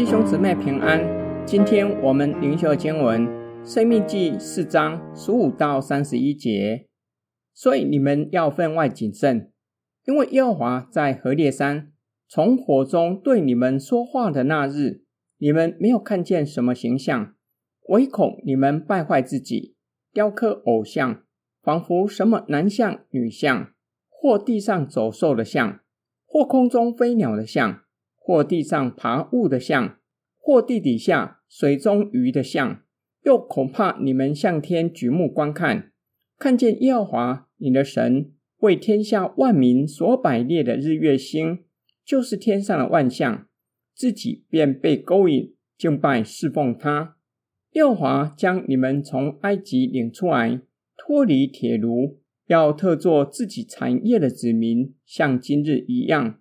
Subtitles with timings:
[0.00, 0.98] 弟兄姊妹平安。
[1.44, 3.28] 今天我们灵修经文
[3.62, 6.86] 《生命记》四章十五到三十一节。
[7.52, 9.52] 所以你们要分外谨慎，
[10.06, 11.92] 因为耶和华在何烈山
[12.26, 15.04] 从火中对你们说话的那日，
[15.36, 17.34] 你们没有看见什么形象，
[17.90, 19.76] 唯恐你们败坏自己，
[20.14, 21.22] 雕刻偶像，
[21.62, 23.70] 仿佛什么男像、女像，
[24.08, 25.80] 或地上走兽的像，
[26.24, 27.82] 或空中飞鸟的像。
[28.22, 29.98] 或地上爬物的像，
[30.42, 32.82] 或地底下水中鱼的像，
[33.22, 35.92] 又恐怕你们向天举目观看，
[36.38, 41.60] 看见耶和华你的神为天下万民所摆列的日月星，
[42.04, 43.46] 就是天上的万象，
[43.94, 47.16] 自己便被勾引敬拜侍奉他。
[47.72, 50.60] 耶和华将你们从埃及领出来，
[50.96, 56.40] 脱离铁炉，要特作自己产业的子民，像今日一样。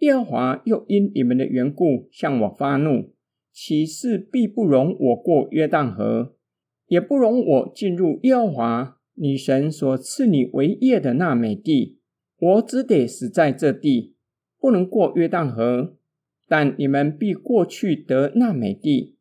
[0.00, 3.14] 耶和华又因你们的缘故向我发怒，
[3.58, 6.36] 其事必不容我过约旦河，
[6.88, 11.98] 也不容我进入耶和华你神所赐你为业的那美地。
[12.38, 14.14] 我只得死在这地，
[14.60, 15.96] 不能过约旦河。
[16.46, 19.16] 但你们必过去得那美地。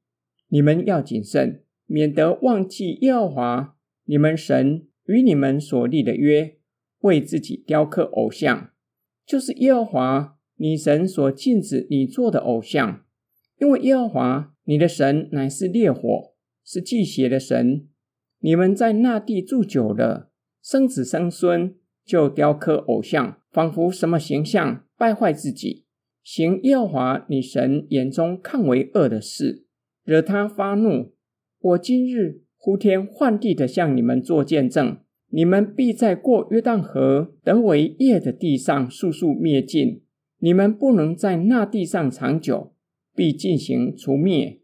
[0.49, 6.57] 你们要谨慎，免得忘记耶和华你们神与你们所立的约，
[6.99, 8.71] 为自己雕刻偶像，
[9.25, 10.37] 就是耶和华。
[10.57, 13.04] 你神所禁止你做的偶像，
[13.57, 17.87] 因为耶和华你的神乃是烈火，是忌邪的神。
[18.39, 20.29] 你们在那地住久了，
[20.61, 25.85] 生子生孙，就雕刻偶像，仿佛什么形象，败坏自己，
[26.23, 29.65] 行耶和华你神眼中看为恶的事，
[30.03, 31.13] 惹他发怒。
[31.59, 34.97] 我今日呼天唤地的向你们作见证，
[35.29, 40.03] 你们必在过约旦河得为业的地上速速灭尽。
[40.39, 42.74] 你们不能在那地上长久，
[43.15, 44.59] 必进行除灭。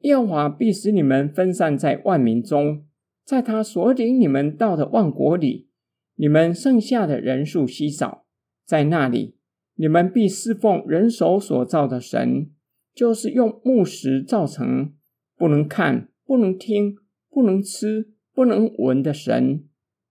[0.00, 2.84] 耶和华必使你们分散在万民中，
[3.24, 5.68] 在他所领你们到的万国里，
[6.16, 8.26] 你们剩下的人数稀少。
[8.66, 9.36] 在那里，
[9.76, 12.50] 你们必侍奉人手所造的神，
[12.94, 14.92] 就是用木石造成，
[15.36, 16.96] 不能看、不能听、
[17.30, 19.64] 不能吃、不能闻的神。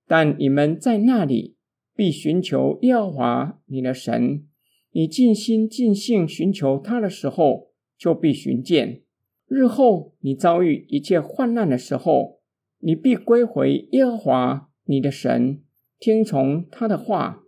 [0.07, 1.55] 但你们在那里
[1.95, 4.45] 必寻求耶和华你的神。
[4.91, 9.01] 你尽心尽性寻求他的时候，就必寻见；
[9.47, 12.41] 日后你遭遇一切患难的时候，
[12.79, 15.61] 你必归回耶和华你的神，
[15.99, 17.43] 听从他的话。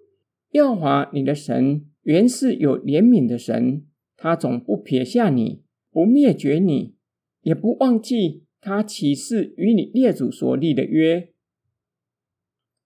[0.52, 3.86] 耶和华你的神原是有怜悯的神，
[4.16, 6.96] 他总不撇下你，不灭绝你，
[7.42, 11.34] 也不忘记他起誓与你列祖所立的约。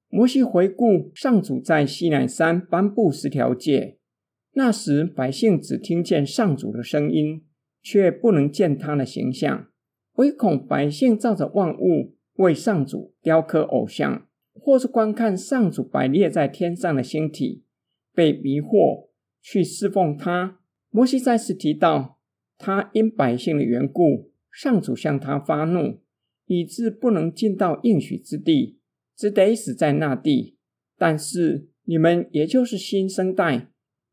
[0.08, 4.00] 摩西回顾上主在西南山颁布十条诫。
[4.54, 7.44] 那时，百姓只听见上主的声音，
[7.90, 9.68] 却不能见他的形象，
[10.18, 17.64] 唯恐百姓照着万物为上主雕刻偶像，或是观看上主摆列在天上的星体，
[18.14, 19.08] 被迷惑
[19.42, 20.60] 去侍奉他。
[20.92, 22.20] 摩西再次提到，
[22.60, 26.02] 他因百姓的缘故，上主向他发怒，
[26.46, 28.78] 以致不能进到应许之地，
[29.18, 30.58] 只得死在那地。
[30.96, 33.72] 但是你们，也就是新生代。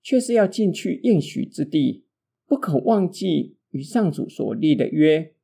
[0.09, 2.05] 却是要进去应许之地，
[2.47, 5.35] 不可忘记与上主所立的约，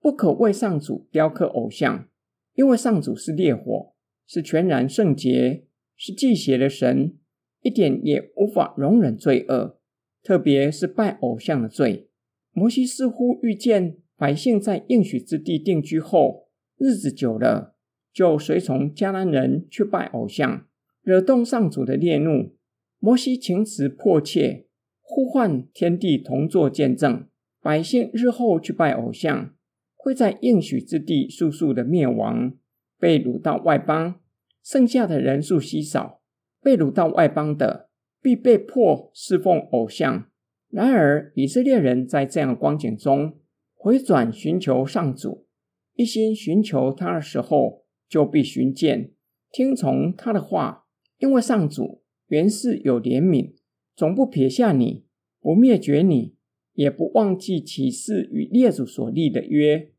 [0.00, 2.08] 不可为上主雕刻偶像，
[2.54, 3.92] 因为上主是烈火，
[4.26, 5.64] 是全然圣洁，
[5.96, 7.16] 是忌邪的神，
[7.62, 9.80] 一点也无法容忍罪恶，
[10.22, 12.08] 特别是拜偶像的罪。
[12.52, 17.74] 摩西似乎预见百姓在应许之地定居后，日子久了，
[18.12, 20.66] 就随从迦南人去拜偶像，
[21.02, 22.54] 惹动上主的烈怒。
[23.00, 24.66] 摩西情辞迫切，
[25.00, 27.26] 呼唤天地同作见证：
[27.62, 29.54] 百姓日后去拜偶像，
[29.96, 32.56] 会在应许之地速速的灭亡，
[32.98, 34.20] 被掳到外邦，
[34.62, 36.20] 剩下的人数稀少。
[36.62, 37.88] 被掳到外邦的，
[38.20, 40.26] 必被迫侍奉偶像。
[40.68, 43.38] 然而，以色列人在这样光景中
[43.74, 45.46] 回转寻求上主，
[45.94, 49.12] 一心寻求他的时候，就必寻见，
[49.50, 50.86] 听从他的话，
[51.18, 52.02] 因为上主。
[52.28, 53.54] 原是有怜悯，
[53.96, 55.04] 总不撇下你，
[55.40, 56.36] 不灭绝你，
[56.80, 59.90] 也不忘记起誓与列祖所立的约。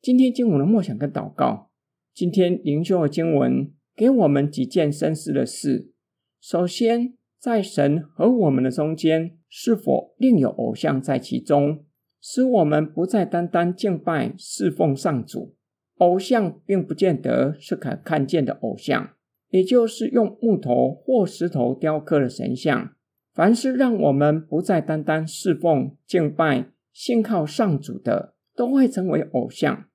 [0.00, 1.70] 今天经文的梦想跟祷告，
[2.12, 5.92] 今天灵修的经文给我们几件深思的事。
[6.40, 11.84] 首先，在神和我们的中间，是否另有偶像在其中，
[12.20, 15.54] 使我们不再单单敬拜侍奉上主？
[15.98, 19.14] 偶像并不见得是可看见的偶像。
[19.50, 22.96] 也就是用木头或石头雕刻的神像，
[23.34, 29.86] 凡是让我们不再单单侍奉敬拜信靠上主的，都会成为偶像，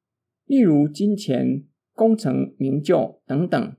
[0.46, 1.64] 例如金钱、
[1.94, 3.76] 功成名就等等。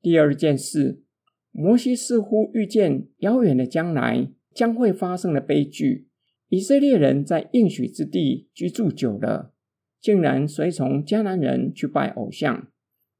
[0.00, 1.02] 第二件事，
[1.50, 6.08] 摩西似乎预见遥远的将来将会发生的悲剧。
[6.48, 9.52] 以色列人在应许之地居住久了，
[10.00, 12.68] 竟然随从迦南人去拜偶像。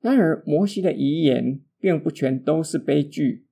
[0.01, 3.45] 然而，摩西的遗言并不全都是悲剧，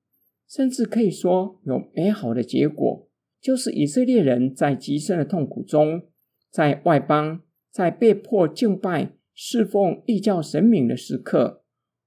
[0.47, 3.09] 甚至可以说有美好的结果，
[3.41, 6.03] 就是以色列人在极深的痛苦中，
[6.49, 11.63] 在外邦，在被迫敬拜、侍奉异教神明的时刻，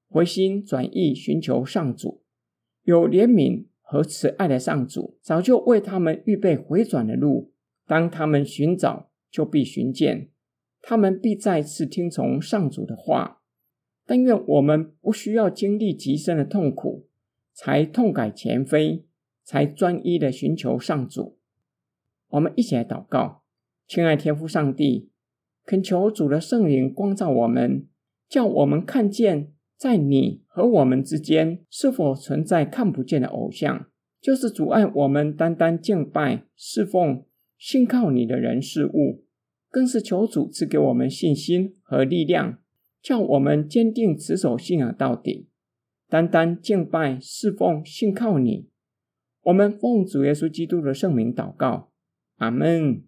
[0.09, 2.23] 回心转意，寻求上主，
[2.85, 7.53] 有怜悯和慈爱的上主，早就为他们预备回转的路。
[7.87, 10.31] 当他们寻找，就必寻见，
[10.81, 13.43] 他们必再次听从上主的话。
[14.07, 17.09] 但愿我们不需要经历极深的痛苦，
[17.53, 19.05] 才痛改前非，
[19.43, 21.39] 才专一的寻求上主。
[22.29, 23.43] 我们一起来祷告，
[23.87, 25.11] 亲爱天父上帝，
[25.65, 27.87] 恳求主的圣灵光照我们，
[28.29, 33.87] 叫我们看见，在你和我们之间是否存在看不见的偶像，
[34.21, 37.25] 就是阻碍我们单单敬拜、侍奉、
[37.59, 39.25] 信靠你的人事物，
[39.71, 42.59] 更是求主赐给我们信心和力量。
[43.03, 45.49] 叫我们坚定持守信仰到底，
[46.11, 48.69] 单单敬拜、侍奉、信靠你。
[49.43, 51.93] 我们奉主耶稣基督的圣名祷告，
[52.39, 53.05] 阿门。